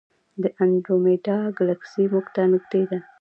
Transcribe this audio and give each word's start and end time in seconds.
د 0.41 0.43
انډرومیډا 0.61 1.39
ګلکسي 1.57 2.03
موږ 2.11 2.25
ته 2.35 2.41
نږدې 2.51 2.81
ده. 2.89 2.99